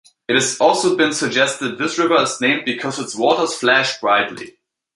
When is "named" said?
2.41-2.65